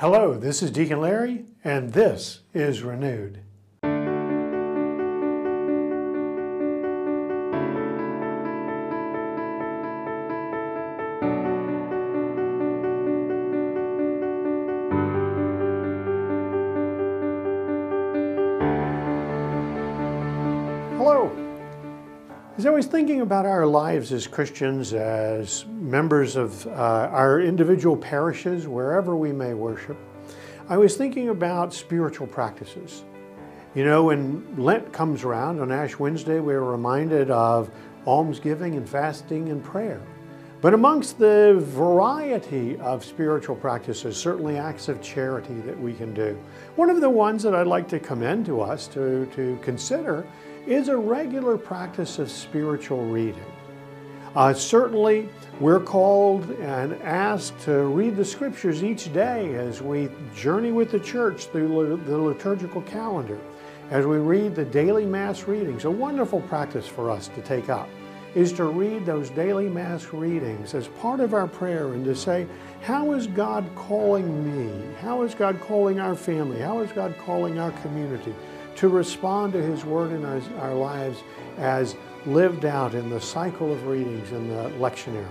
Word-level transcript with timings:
Hello, 0.00 0.34
this 0.34 0.60
is 0.60 0.72
Deacon 0.72 1.00
Larry, 1.00 1.44
and 1.62 1.92
this 1.92 2.40
is 2.52 2.82
Renewed. 2.82 3.38
As 22.64 22.68
I 22.68 22.70
was 22.70 22.86
thinking 22.86 23.20
about 23.20 23.44
our 23.44 23.66
lives 23.66 24.10
as 24.10 24.26
Christians, 24.26 24.94
as 24.94 25.66
members 25.66 26.34
of 26.34 26.66
uh, 26.66 26.70
our 27.12 27.42
individual 27.42 27.94
parishes, 27.94 28.66
wherever 28.66 29.14
we 29.14 29.32
may 29.32 29.52
worship, 29.52 29.98
I 30.70 30.78
was 30.78 30.96
thinking 30.96 31.28
about 31.28 31.74
spiritual 31.74 32.26
practices. 32.26 33.04
You 33.74 33.84
know, 33.84 34.04
when 34.04 34.56
Lent 34.56 34.94
comes 34.94 35.24
around 35.24 35.60
on 35.60 35.70
Ash 35.70 35.98
Wednesday, 35.98 36.40
we're 36.40 36.62
reminded 36.62 37.30
of 37.30 37.70
almsgiving 38.06 38.76
and 38.76 38.88
fasting 38.88 39.50
and 39.50 39.62
prayer. 39.62 40.00
But 40.62 40.72
amongst 40.72 41.18
the 41.18 41.56
variety 41.58 42.78
of 42.78 43.04
spiritual 43.04 43.56
practices, 43.56 44.16
certainly 44.16 44.56
acts 44.56 44.88
of 44.88 45.02
charity 45.02 45.60
that 45.66 45.78
we 45.78 45.92
can 45.92 46.14
do. 46.14 46.38
One 46.76 46.88
of 46.88 47.02
the 47.02 47.10
ones 47.10 47.42
that 47.42 47.54
I'd 47.54 47.66
like 47.66 47.88
to 47.88 48.00
commend 48.00 48.46
to 48.46 48.62
us 48.62 48.86
to, 48.88 49.26
to 49.34 49.58
consider 49.60 50.26
is 50.66 50.88
a 50.88 50.96
regular 50.96 51.58
practice 51.58 52.18
of 52.18 52.30
spiritual 52.30 53.04
reading. 53.04 53.44
Uh, 54.34 54.52
certainly, 54.52 55.28
we're 55.60 55.80
called 55.80 56.50
and 56.52 56.94
asked 57.02 57.58
to 57.60 57.84
read 57.84 58.16
the 58.16 58.24
scriptures 58.24 58.82
each 58.82 59.12
day 59.12 59.54
as 59.54 59.80
we 59.80 60.08
journey 60.34 60.72
with 60.72 60.90
the 60.90 60.98
church 60.98 61.46
through 61.46 62.02
the 62.04 62.18
liturgical 62.18 62.82
calendar, 62.82 63.38
as 63.90 64.06
we 64.06 64.16
read 64.16 64.54
the 64.56 64.64
daily 64.64 65.06
Mass 65.06 65.44
readings. 65.44 65.84
A 65.84 65.90
wonderful 65.90 66.40
practice 66.42 66.86
for 66.86 67.10
us 67.10 67.28
to 67.28 67.42
take 67.42 67.68
up 67.68 67.88
is 68.34 68.52
to 68.54 68.64
read 68.64 69.06
those 69.06 69.30
daily 69.30 69.68
Mass 69.68 70.12
readings 70.12 70.74
as 70.74 70.88
part 70.88 71.20
of 71.20 71.34
our 71.34 71.46
prayer 71.46 71.92
and 71.92 72.04
to 72.04 72.16
say, 72.16 72.48
How 72.82 73.12
is 73.12 73.28
God 73.28 73.64
calling 73.76 74.44
me? 74.44 74.94
How 75.00 75.22
is 75.22 75.34
God 75.34 75.60
calling 75.60 76.00
our 76.00 76.16
family? 76.16 76.58
How 76.58 76.80
is 76.80 76.90
God 76.90 77.16
calling 77.18 77.60
our 77.60 77.70
community? 77.82 78.34
To 78.76 78.88
respond 78.88 79.52
to 79.52 79.62
His 79.62 79.84
Word 79.84 80.12
in 80.12 80.24
our, 80.24 80.40
our 80.60 80.74
lives 80.74 81.22
as 81.58 81.96
lived 82.26 82.64
out 82.64 82.94
in 82.94 83.10
the 83.10 83.20
cycle 83.20 83.72
of 83.72 83.86
readings 83.86 84.32
in 84.32 84.48
the 84.48 84.70
lectionary. 84.78 85.26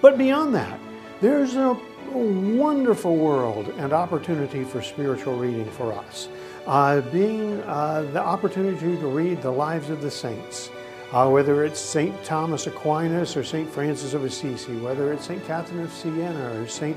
But 0.00 0.18
beyond 0.18 0.54
that, 0.54 0.78
there's 1.20 1.56
a, 1.56 1.78
wonderful 2.12 3.16
world 3.16 3.68
and 3.78 3.92
opportunity 3.92 4.64
for 4.64 4.80
spiritual 4.80 5.36
reading 5.36 5.68
for 5.72 5.92
us. 5.92 6.28
Uh, 6.66 7.00
being 7.00 7.60
uh, 7.62 8.02
the 8.12 8.20
opportunity 8.20 8.96
to 8.96 9.06
read 9.06 9.42
the 9.42 9.50
lives 9.50 9.90
of 9.90 10.00
the 10.00 10.10
saints, 10.10 10.70
uh, 11.12 11.28
whether 11.28 11.64
it's 11.64 11.78
St. 11.78 12.24
Thomas 12.24 12.66
Aquinas 12.66 13.36
or 13.36 13.44
St. 13.44 13.68
Francis 13.68 14.14
of 14.14 14.24
Assisi, 14.24 14.76
whether 14.78 15.12
it's 15.12 15.26
St. 15.26 15.44
Catherine 15.46 15.82
of 15.82 15.92
Siena 15.92 16.54
or 16.54 16.66
St 16.66 16.96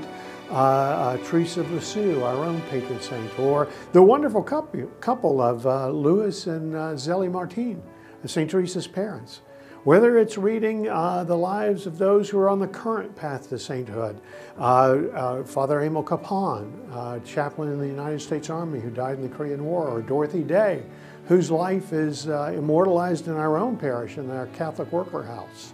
uh, 0.50 0.54
uh, 0.54 1.16
Teresa 1.18 1.60
of 1.60 1.70
Lisieux, 1.70 2.22
our 2.24 2.44
own 2.44 2.60
patron 2.62 3.00
saint, 3.00 3.38
or 3.38 3.68
the 3.92 4.02
wonderful 4.02 4.42
couple, 4.42 5.40
of 5.40 5.64
uh, 5.64 5.90
Louis 5.90 6.46
and 6.48 6.74
uh, 6.74 6.94
Zélie 6.94 7.30
Martin, 7.30 7.80
St. 8.24 8.50
Teresa's 8.50 8.88
parents. 8.88 9.42
Whether 9.84 10.18
it's 10.18 10.36
reading 10.36 10.88
uh, 10.88 11.24
the 11.24 11.36
lives 11.36 11.86
of 11.86 11.98
those 11.98 12.28
who 12.28 12.38
are 12.38 12.50
on 12.50 12.58
the 12.58 12.66
current 12.66 13.14
path 13.14 13.48
to 13.48 13.58
sainthood, 13.58 14.20
uh, 14.58 15.42
Father 15.44 15.80
Emil 15.80 16.02
Kapaun, 16.02 17.24
chaplain 17.24 17.72
in 17.72 17.78
the 17.78 17.86
United 17.86 18.20
States 18.20 18.50
Army 18.50 18.80
who 18.80 18.90
died 18.90 19.16
in 19.16 19.22
the 19.22 19.34
Korean 19.34 19.64
War, 19.64 19.88
or 19.88 20.02
Dorothy 20.02 20.42
Day, 20.42 20.82
whose 21.28 21.50
life 21.50 21.92
is 21.92 22.26
immortalized 22.26 23.28
in 23.28 23.36
our 23.36 23.56
own 23.56 23.76
parish 23.76 24.18
in 24.18 24.30
our 24.30 24.48
Catholic 24.48 24.90
worker 24.92 25.22
house. 25.22 25.72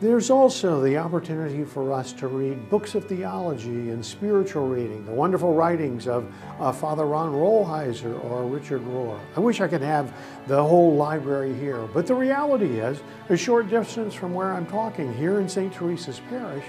There's 0.00 0.30
also 0.30 0.80
the 0.80 0.96
opportunity 0.96 1.62
for 1.62 1.92
us 1.92 2.14
to 2.14 2.26
read 2.26 2.70
books 2.70 2.94
of 2.94 3.04
theology 3.04 3.90
and 3.90 4.02
spiritual 4.02 4.66
reading, 4.66 5.04
the 5.04 5.12
wonderful 5.12 5.52
writings 5.52 6.08
of 6.08 6.32
uh, 6.58 6.72
Father 6.72 7.04
Ron 7.04 7.34
Rolheiser 7.34 8.24
or 8.24 8.46
Richard 8.46 8.80
Rohr. 8.80 9.20
I 9.36 9.40
wish 9.40 9.60
I 9.60 9.68
could 9.68 9.82
have 9.82 10.10
the 10.46 10.64
whole 10.64 10.94
library 10.94 11.52
here, 11.52 11.86
but 11.92 12.06
the 12.06 12.14
reality 12.14 12.80
is, 12.80 13.02
a 13.28 13.36
short 13.36 13.68
distance 13.68 14.14
from 14.14 14.32
where 14.32 14.54
I'm 14.54 14.64
talking, 14.64 15.12
here 15.12 15.38
in 15.38 15.46
St. 15.46 15.70
Theresa's 15.70 16.22
Parish, 16.30 16.64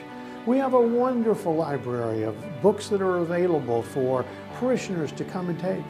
we 0.45 0.57
have 0.57 0.73
a 0.73 0.81
wonderful 0.81 1.55
library 1.55 2.23
of 2.23 2.35
books 2.61 2.89
that 2.89 3.01
are 3.01 3.19
available 3.19 3.81
for 3.81 4.25
parishioners 4.55 5.13
to 5.13 5.23
come 5.23 5.47
and 5.47 5.57
take. 5.57 5.83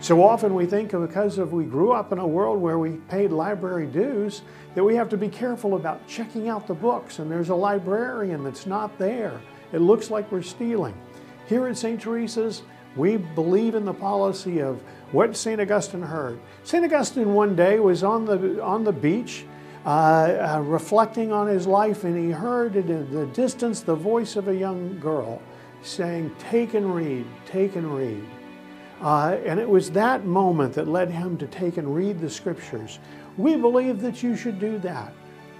So 0.00 0.22
often 0.22 0.54
we 0.54 0.64
think 0.64 0.92
because 0.92 1.38
of 1.38 1.52
we 1.52 1.64
grew 1.64 1.90
up 1.90 2.12
in 2.12 2.18
a 2.18 2.26
world 2.26 2.60
where 2.60 2.78
we 2.78 2.92
paid 3.08 3.32
library 3.32 3.86
dues 3.86 4.42
that 4.74 4.84
we 4.84 4.94
have 4.94 5.08
to 5.08 5.16
be 5.16 5.28
careful 5.28 5.74
about 5.74 6.06
checking 6.06 6.48
out 6.48 6.68
the 6.68 6.74
books 6.74 7.18
and 7.18 7.30
there's 7.30 7.48
a 7.48 7.54
librarian 7.54 8.44
that's 8.44 8.64
not 8.64 8.96
there. 8.98 9.40
It 9.72 9.80
looks 9.80 10.08
like 10.08 10.30
we're 10.30 10.42
stealing. 10.42 10.94
Here 11.48 11.66
at 11.66 11.76
St. 11.76 12.00
Theresa's, 12.00 12.62
we 12.94 13.16
believe 13.16 13.74
in 13.74 13.84
the 13.84 13.92
policy 13.92 14.60
of 14.60 14.80
what 15.10 15.36
St. 15.36 15.60
Augustine 15.60 16.02
heard. 16.02 16.38
St. 16.62 16.84
Augustine 16.84 17.34
one 17.34 17.56
day 17.56 17.80
was 17.80 18.04
on 18.04 18.24
the, 18.24 18.62
on 18.62 18.84
the 18.84 18.92
beach 18.92 19.46
uh, 19.84 19.88
uh, 19.88 20.60
reflecting 20.64 21.32
on 21.32 21.48
his 21.48 21.66
life 21.66 22.04
and 22.04 22.16
he 22.16 22.30
heard 22.30 22.76
in 22.76 23.12
the 23.12 23.26
distance 23.26 23.80
the 23.80 23.96
voice 23.96 24.36
of 24.36 24.46
a 24.46 24.54
young 24.54 24.98
girl 25.00 25.42
saying, 25.82 26.34
take 26.38 26.74
and 26.74 26.94
read, 26.94 27.26
take 27.46 27.74
and 27.74 27.92
read. 27.92 28.24
Uh, 29.00 29.36
and 29.44 29.60
it 29.60 29.68
was 29.68 29.90
that 29.92 30.24
moment 30.24 30.74
that 30.74 30.88
led 30.88 31.10
him 31.10 31.36
to 31.38 31.46
take 31.46 31.76
and 31.76 31.94
read 31.94 32.18
the 32.20 32.28
scriptures. 32.28 32.98
We 33.36 33.56
believe 33.56 34.00
that 34.00 34.22
you 34.22 34.36
should 34.36 34.58
do 34.58 34.78
that. 34.78 35.12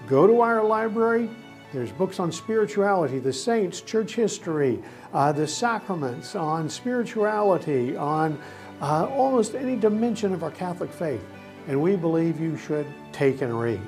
Go 0.07 0.27
to 0.27 0.41
our 0.41 0.63
library. 0.63 1.29
There's 1.71 1.91
books 1.91 2.19
on 2.19 2.31
spirituality, 2.31 3.19
the 3.19 3.31
saints, 3.31 3.79
church 3.79 4.15
history, 4.15 4.79
uh, 5.13 5.31
the 5.31 5.47
sacraments, 5.47 6.35
on 6.35 6.67
spirituality, 6.67 7.95
on 7.95 8.39
uh, 8.81 9.07
almost 9.07 9.55
any 9.55 9.75
dimension 9.75 10.33
of 10.33 10.43
our 10.43 10.51
Catholic 10.51 10.91
faith. 10.91 11.23
And 11.67 11.79
we 11.81 11.95
believe 11.95 12.39
you 12.39 12.57
should 12.57 12.87
take 13.11 13.41
and 13.41 13.57
read. 13.57 13.81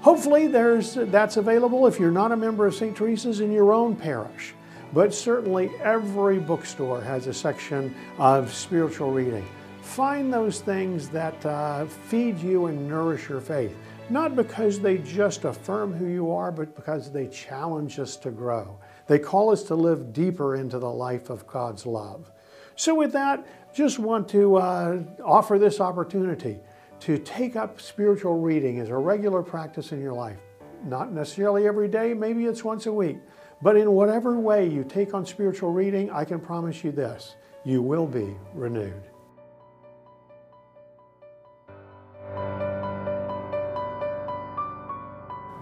Hopefully 0.00 0.46
there's, 0.46 0.94
that's 0.94 1.36
available 1.36 1.86
if 1.86 1.98
you're 1.98 2.12
not 2.12 2.30
a 2.30 2.36
member 2.36 2.64
of 2.64 2.74
St. 2.74 2.96
Theresa's 2.96 3.40
in 3.40 3.50
your 3.50 3.72
own 3.72 3.96
parish. 3.96 4.54
But 4.92 5.12
certainly 5.12 5.70
every 5.82 6.38
bookstore 6.38 7.00
has 7.00 7.26
a 7.26 7.34
section 7.34 7.94
of 8.18 8.52
spiritual 8.52 9.10
reading. 9.10 9.46
Find 9.82 10.32
those 10.32 10.60
things 10.60 11.08
that 11.10 11.44
uh, 11.46 11.86
feed 11.86 12.38
you 12.40 12.66
and 12.66 12.88
nourish 12.88 13.28
your 13.28 13.40
faith, 13.40 13.74
not 14.10 14.34
because 14.34 14.80
they 14.80 14.98
just 14.98 15.44
affirm 15.44 15.92
who 15.92 16.06
you 16.06 16.30
are, 16.30 16.50
but 16.50 16.74
because 16.74 17.12
they 17.12 17.26
challenge 17.28 17.98
us 17.98 18.16
to 18.16 18.30
grow. 18.30 18.78
They 19.06 19.18
call 19.18 19.50
us 19.50 19.62
to 19.64 19.74
live 19.74 20.12
deeper 20.12 20.56
into 20.56 20.78
the 20.78 20.90
life 20.90 21.30
of 21.30 21.46
God's 21.46 21.86
love. 21.86 22.30
So, 22.74 22.94
with 22.94 23.12
that, 23.12 23.46
just 23.74 23.98
want 23.98 24.28
to 24.30 24.56
uh, 24.56 25.02
offer 25.24 25.58
this 25.58 25.80
opportunity 25.80 26.58
to 27.00 27.18
take 27.18 27.56
up 27.56 27.80
spiritual 27.80 28.40
reading 28.40 28.80
as 28.80 28.88
a 28.88 28.96
regular 28.96 29.42
practice 29.42 29.92
in 29.92 30.00
your 30.00 30.12
life. 30.14 30.38
Not 30.86 31.12
necessarily 31.12 31.66
every 31.66 31.88
day, 31.88 32.14
maybe 32.14 32.44
it's 32.44 32.62
once 32.62 32.86
a 32.86 32.92
week. 32.92 33.18
But 33.60 33.76
in 33.76 33.90
whatever 33.90 34.38
way 34.38 34.68
you 34.68 34.84
take 34.84 35.14
on 35.14 35.26
spiritual 35.26 35.72
reading, 35.72 36.10
I 36.10 36.24
can 36.24 36.38
promise 36.38 36.84
you 36.84 36.92
this 36.92 37.34
you 37.64 37.82
will 37.82 38.06
be 38.06 38.36
renewed. 38.54 39.02